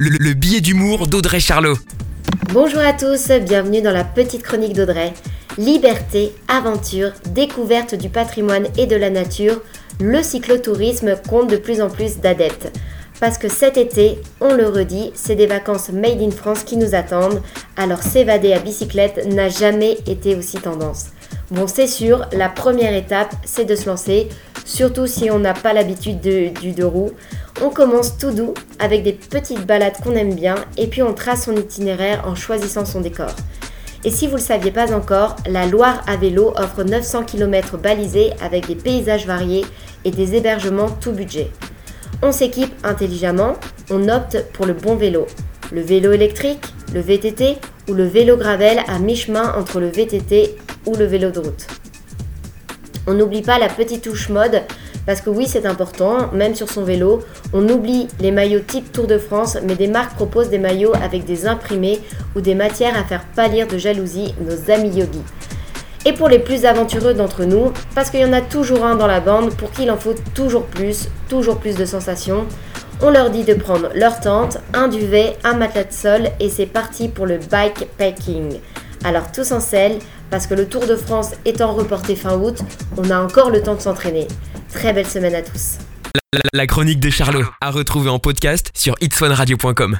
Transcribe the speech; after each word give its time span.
le, 0.00 0.10
le 0.10 0.32
billet 0.32 0.60
d'humour 0.60 1.08
d'Audrey 1.08 1.40
Charlot. 1.40 1.76
Bonjour 2.52 2.80
à 2.80 2.92
tous, 2.92 3.32
bienvenue 3.40 3.82
dans 3.82 3.90
la 3.90 4.04
petite 4.04 4.44
chronique 4.44 4.72
d'Audrey. 4.72 5.12
Liberté, 5.58 6.32
aventure, 6.46 7.10
découverte 7.30 7.96
du 7.96 8.08
patrimoine 8.08 8.68
et 8.76 8.86
de 8.86 8.94
la 8.94 9.10
nature, 9.10 9.60
le 10.00 10.22
cyclotourisme 10.22 11.16
compte 11.28 11.50
de 11.50 11.56
plus 11.56 11.80
en 11.80 11.90
plus 11.90 12.18
d'adeptes. 12.18 12.70
Parce 13.18 13.38
que 13.38 13.48
cet 13.48 13.76
été, 13.76 14.20
on 14.40 14.54
le 14.54 14.68
redit, 14.68 15.10
c'est 15.14 15.34
des 15.34 15.48
vacances 15.48 15.88
made 15.88 16.22
in 16.22 16.30
France 16.30 16.62
qui 16.62 16.76
nous 16.76 16.94
attendent, 16.94 17.42
alors 17.76 18.04
s'évader 18.04 18.52
à 18.52 18.60
bicyclette 18.60 19.26
n'a 19.26 19.48
jamais 19.48 19.98
été 20.06 20.36
aussi 20.36 20.58
tendance. 20.58 21.06
Bon, 21.50 21.66
c'est 21.66 21.88
sûr, 21.88 22.24
la 22.32 22.48
première 22.48 22.94
étape, 22.94 23.34
c'est 23.44 23.64
de 23.64 23.74
se 23.74 23.86
lancer, 23.86 24.28
surtout 24.64 25.08
si 25.08 25.28
on 25.28 25.40
n'a 25.40 25.54
pas 25.54 25.72
l'habitude 25.72 26.20
du 26.20 26.70
deux 26.70 26.86
roues. 26.86 27.10
On 27.60 27.70
commence 27.70 28.16
tout 28.18 28.30
doux, 28.30 28.54
avec 28.78 29.02
des 29.02 29.12
petites 29.12 29.66
balades 29.66 29.96
qu'on 30.02 30.14
aime 30.14 30.34
bien, 30.34 30.54
et 30.76 30.86
puis 30.86 31.02
on 31.02 31.12
trace 31.12 31.46
son 31.46 31.56
itinéraire 31.56 32.22
en 32.24 32.36
choisissant 32.36 32.84
son 32.84 33.00
décor. 33.00 33.34
Et 34.04 34.10
si 34.12 34.26
vous 34.26 34.34
ne 34.34 34.38
le 34.38 34.44
saviez 34.44 34.70
pas 34.70 34.94
encore, 34.94 35.34
la 35.44 35.66
Loire 35.66 36.04
à 36.06 36.16
vélo 36.16 36.52
offre 36.56 36.84
900 36.84 37.24
km 37.24 37.76
balisés 37.76 38.30
avec 38.40 38.68
des 38.68 38.76
paysages 38.76 39.26
variés 39.26 39.64
et 40.04 40.12
des 40.12 40.36
hébergements 40.36 40.90
tout 41.00 41.10
budget. 41.10 41.50
On 42.22 42.30
s'équipe 42.30 42.72
intelligemment, 42.84 43.54
on 43.90 44.08
opte 44.08 44.44
pour 44.52 44.66
le 44.66 44.72
bon 44.72 44.94
vélo. 44.94 45.26
Le 45.72 45.80
vélo 45.80 46.12
électrique, 46.12 46.72
le 46.94 47.00
VTT 47.00 47.58
ou 47.88 47.94
le 47.94 48.06
vélo 48.06 48.36
gravel 48.36 48.80
à 48.86 49.00
mi-chemin 49.00 49.54
entre 49.58 49.80
le 49.80 49.88
VTT 49.88 50.56
ou 50.86 50.94
le 50.94 51.06
vélo 51.06 51.32
de 51.32 51.40
route. 51.40 51.66
On 53.08 53.14
n'oublie 53.14 53.42
pas 53.42 53.58
la 53.58 53.68
petite 53.68 54.02
touche 54.02 54.28
mode 54.28 54.62
parce 55.08 55.22
que 55.22 55.30
oui, 55.30 55.46
c'est 55.48 55.64
important, 55.64 56.30
même 56.34 56.54
sur 56.54 56.68
son 56.68 56.84
vélo. 56.84 57.20
On 57.54 57.66
oublie 57.66 58.08
les 58.20 58.30
maillots 58.30 58.60
type 58.60 58.92
Tour 58.92 59.06
de 59.06 59.16
France, 59.16 59.56
mais 59.66 59.74
des 59.74 59.86
marques 59.86 60.16
proposent 60.16 60.50
des 60.50 60.58
maillots 60.58 60.92
avec 61.02 61.24
des 61.24 61.46
imprimés 61.46 61.98
ou 62.36 62.42
des 62.42 62.54
matières 62.54 62.94
à 62.94 63.04
faire 63.04 63.24
pâlir 63.34 63.66
de 63.66 63.78
jalousie 63.78 64.34
nos 64.38 64.70
amis 64.70 64.90
yogis. 64.90 65.22
Et 66.04 66.12
pour 66.12 66.28
les 66.28 66.38
plus 66.38 66.66
aventureux 66.66 67.14
d'entre 67.14 67.44
nous, 67.44 67.72
parce 67.94 68.10
qu'il 68.10 68.20
y 68.20 68.24
en 68.26 68.34
a 68.34 68.42
toujours 68.42 68.84
un 68.84 68.96
dans 68.96 69.06
la 69.06 69.20
bande 69.20 69.54
pour 69.54 69.70
qui 69.70 69.84
il 69.84 69.90
en 69.90 69.96
faut 69.96 70.14
toujours 70.34 70.66
plus, 70.66 71.08
toujours 71.30 71.56
plus 71.56 71.76
de 71.76 71.86
sensations, 71.86 72.44
on 73.00 73.08
leur 73.08 73.30
dit 73.30 73.44
de 73.44 73.54
prendre 73.54 73.88
leur 73.94 74.20
tente, 74.20 74.58
un 74.74 74.88
duvet, 74.88 75.38
un 75.42 75.54
matelas 75.54 75.84
de 75.84 75.92
sol 75.94 76.28
et 76.38 76.50
c'est 76.50 76.66
parti 76.66 77.08
pour 77.08 77.24
le 77.24 77.38
bike 77.38 77.88
packing. 77.96 78.60
Alors 79.04 79.32
tous 79.32 79.52
en 79.52 79.60
selle, 79.60 80.00
parce 80.30 80.46
que 80.46 80.52
le 80.52 80.66
Tour 80.66 80.86
de 80.86 80.96
France 80.96 81.30
étant 81.46 81.72
reporté 81.72 82.14
fin 82.14 82.36
août, 82.36 82.58
on 82.98 83.08
a 83.08 83.18
encore 83.18 83.48
le 83.48 83.62
temps 83.62 83.74
de 83.74 83.80
s'entraîner. 83.80 84.28
Très 84.72 84.92
belle 84.92 85.06
semaine 85.06 85.34
à 85.34 85.42
tous. 85.42 85.78
La, 86.52 86.66
chronique 86.66 87.00
de 87.00 87.08
Charlot, 87.08 87.46
à 87.60 87.70
retrouver 87.70 88.10
en 88.10 88.18
podcast 88.18 88.70
sur 88.74 88.94
itswanradio.com. 89.00 89.96